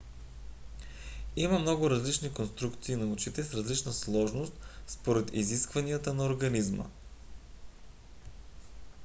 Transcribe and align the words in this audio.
има 1.35 1.59
много 1.59 1.89
различни 1.89 2.33
конструкции 2.33 2.95
на 2.95 3.05
очите 3.05 3.43
с 3.43 3.53
различна 3.53 3.93
сложност 3.93 4.53
според 4.87 5.33
изискванията 5.33 6.13
на 6.13 6.23
организма 6.25 6.85